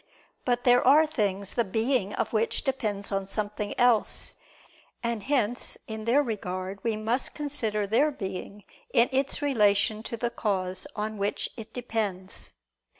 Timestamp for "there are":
0.63-1.05